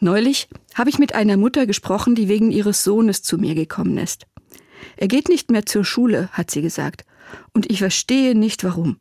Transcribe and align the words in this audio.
Neulich 0.00 0.48
habe 0.74 0.88
ich 0.88 0.98
mit 0.98 1.14
einer 1.14 1.36
Mutter 1.36 1.66
gesprochen, 1.66 2.14
die 2.14 2.28
wegen 2.28 2.50
ihres 2.50 2.82
Sohnes 2.82 3.22
zu 3.22 3.36
mir 3.36 3.54
gekommen 3.54 3.98
ist. 3.98 4.26
Er 4.96 5.08
geht 5.08 5.28
nicht 5.28 5.50
mehr 5.50 5.66
zur 5.66 5.84
Schule, 5.84 6.30
hat 6.32 6.50
sie 6.50 6.62
gesagt, 6.62 7.04
und 7.52 7.70
ich 7.70 7.80
verstehe 7.80 8.34
nicht 8.34 8.64
warum. 8.64 8.98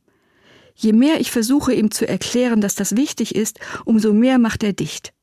Je 0.76 0.92
mehr 0.92 1.20
ich 1.22 1.32
versuche, 1.32 1.74
ihm 1.74 1.90
zu 1.90 2.08
erklären, 2.08 2.60
dass 2.60 2.76
das 2.76 2.98
wichtig 2.98 3.34
ist, 3.34 3.60
umso 3.86 4.14
mehr 4.14 4.38
macht 4.40 4.62
er 4.62 4.74
dicht. 4.74 5.14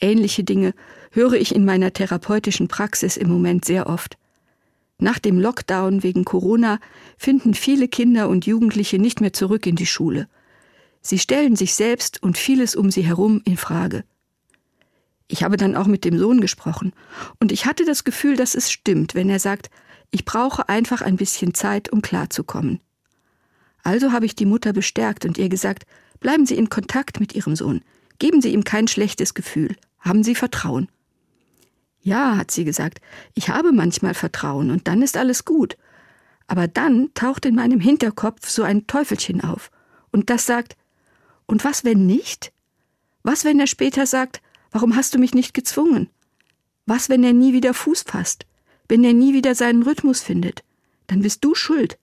Ähnliche 0.00 0.44
Dinge 0.44 0.74
höre 1.10 1.34
ich 1.34 1.54
in 1.54 1.64
meiner 1.64 1.92
therapeutischen 1.92 2.68
Praxis 2.68 3.18
im 3.18 3.28
Moment 3.28 3.66
sehr 3.66 3.86
oft. 3.88 4.16
Nach 4.98 5.18
dem 5.18 5.38
Lockdown 5.38 6.02
wegen 6.02 6.24
Corona 6.24 6.80
finden 7.18 7.54
viele 7.54 7.88
Kinder 7.88 8.28
und 8.28 8.46
Jugendliche 8.46 8.98
nicht 8.98 9.20
mehr 9.20 9.32
zurück 9.32 9.66
in 9.66 9.76
die 9.76 9.86
Schule. 9.86 10.28
Sie 11.02 11.18
stellen 11.18 11.56
sich 11.56 11.74
selbst 11.74 12.22
und 12.22 12.38
vieles 12.38 12.74
um 12.74 12.90
sie 12.90 13.02
herum 13.02 13.42
in 13.44 13.56
Frage. 13.56 14.04
Ich 15.42 15.44
habe 15.44 15.56
dann 15.56 15.74
auch 15.74 15.88
mit 15.88 16.04
dem 16.04 16.16
Sohn 16.20 16.40
gesprochen, 16.40 16.92
und 17.40 17.50
ich 17.50 17.66
hatte 17.66 17.84
das 17.84 18.04
Gefühl, 18.04 18.36
dass 18.36 18.54
es 18.54 18.70
stimmt, 18.70 19.16
wenn 19.16 19.28
er 19.28 19.40
sagt, 19.40 19.70
ich 20.12 20.24
brauche 20.24 20.68
einfach 20.68 21.02
ein 21.02 21.16
bisschen 21.16 21.52
Zeit, 21.52 21.90
um 21.90 22.00
klarzukommen. 22.00 22.78
Also 23.82 24.12
habe 24.12 24.24
ich 24.24 24.36
die 24.36 24.46
Mutter 24.46 24.72
bestärkt 24.72 25.24
und 25.24 25.38
ihr 25.38 25.48
gesagt, 25.48 25.82
bleiben 26.20 26.46
Sie 26.46 26.54
in 26.54 26.68
Kontakt 26.70 27.18
mit 27.18 27.34
Ihrem 27.34 27.56
Sohn, 27.56 27.82
geben 28.20 28.40
Sie 28.40 28.52
ihm 28.52 28.62
kein 28.62 28.86
schlechtes 28.86 29.34
Gefühl, 29.34 29.74
haben 29.98 30.22
Sie 30.22 30.36
Vertrauen. 30.36 30.86
Ja, 32.02 32.36
hat 32.36 32.52
sie 32.52 32.64
gesagt, 32.64 33.00
ich 33.34 33.48
habe 33.48 33.72
manchmal 33.72 34.14
Vertrauen 34.14 34.70
und 34.70 34.86
dann 34.86 35.02
ist 35.02 35.16
alles 35.16 35.44
gut. 35.44 35.76
Aber 36.46 36.68
dann 36.68 37.10
taucht 37.14 37.46
in 37.46 37.56
meinem 37.56 37.80
Hinterkopf 37.80 38.48
so 38.48 38.62
ein 38.62 38.86
Teufelchen 38.86 39.42
auf 39.42 39.72
und 40.12 40.30
das 40.30 40.46
sagt, 40.46 40.76
und 41.46 41.64
was 41.64 41.82
wenn 41.82 42.06
nicht? 42.06 42.52
Was 43.24 43.44
wenn 43.44 43.58
er 43.58 43.66
später 43.66 44.06
sagt, 44.06 44.40
Warum 44.72 44.96
hast 44.96 45.14
du 45.14 45.18
mich 45.18 45.34
nicht 45.34 45.54
gezwungen? 45.54 46.08
Was, 46.86 47.08
wenn 47.08 47.22
er 47.22 47.32
nie 47.32 47.52
wieder 47.52 47.74
Fuß 47.74 48.02
fasst? 48.02 48.46
Wenn 48.88 49.04
er 49.04 49.12
nie 49.12 49.34
wieder 49.34 49.54
seinen 49.54 49.82
Rhythmus 49.82 50.22
findet? 50.22 50.64
Dann 51.06 51.20
bist 51.20 51.44
du 51.44 51.54
schuld. 51.54 51.98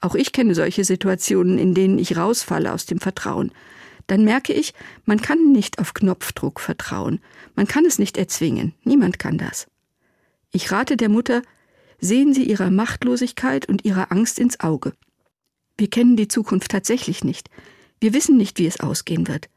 Auch 0.00 0.14
ich 0.14 0.32
kenne 0.32 0.54
solche 0.54 0.84
Situationen, 0.84 1.58
in 1.58 1.74
denen 1.74 1.98
ich 1.98 2.16
rausfalle 2.16 2.72
aus 2.72 2.86
dem 2.86 3.00
Vertrauen. 3.00 3.52
Dann 4.08 4.24
merke 4.24 4.52
ich, 4.52 4.74
man 5.04 5.20
kann 5.20 5.52
nicht 5.52 5.78
auf 5.78 5.94
Knopfdruck 5.94 6.60
vertrauen. 6.60 7.20
Man 7.54 7.66
kann 7.66 7.84
es 7.84 7.98
nicht 7.98 8.16
erzwingen. 8.16 8.74
Niemand 8.84 9.18
kann 9.18 9.38
das. 9.38 9.66
Ich 10.50 10.72
rate 10.72 10.96
der 10.96 11.08
Mutter, 11.08 11.42
sehen 12.00 12.32
Sie 12.32 12.44
ihrer 12.44 12.70
Machtlosigkeit 12.70 13.68
und 13.68 13.84
ihrer 13.84 14.10
Angst 14.12 14.38
ins 14.38 14.60
Auge. 14.60 14.92
Wir 15.76 15.90
kennen 15.90 16.16
die 16.16 16.28
Zukunft 16.28 16.70
tatsächlich 16.70 17.22
nicht. 17.22 17.50
Wir 18.00 18.14
wissen 18.14 18.36
nicht, 18.36 18.58
wie 18.58 18.66
es 18.66 18.80
ausgehen 18.80 19.28
wird. 19.28 19.48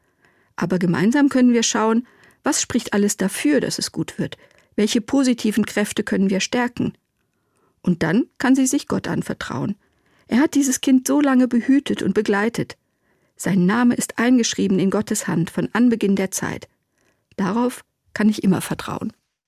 Aber 0.56 0.78
gemeinsam 0.78 1.28
können 1.28 1.52
wir 1.52 1.62
schauen, 1.62 2.06
was 2.42 2.60
spricht 2.60 2.92
alles 2.92 3.16
dafür, 3.16 3.60
dass 3.60 3.78
es 3.78 3.92
gut 3.92 4.18
wird? 4.18 4.36
Welche 4.74 5.00
positiven 5.00 5.66
Kräfte 5.66 6.02
können 6.02 6.30
wir 6.30 6.40
stärken? 6.40 6.94
Und 7.82 8.02
dann 8.02 8.26
kann 8.38 8.54
sie 8.54 8.66
sich 8.66 8.88
Gott 8.88 9.08
anvertrauen. 9.08 9.76
Er 10.28 10.38
hat 10.38 10.54
dieses 10.54 10.80
Kind 10.80 11.06
so 11.06 11.20
lange 11.20 11.48
behütet 11.48 12.02
und 12.02 12.14
begleitet. 12.14 12.76
Sein 13.36 13.66
Name 13.66 13.94
ist 13.94 14.18
eingeschrieben 14.18 14.78
in 14.78 14.90
Gottes 14.90 15.26
Hand 15.26 15.50
von 15.50 15.68
Anbeginn 15.72 16.16
der 16.16 16.30
Zeit. 16.30 16.68
Darauf 17.36 17.84
kann 18.14 18.28
ich 18.28 18.44
immer 18.44 18.60
vertrauen. 18.60 19.12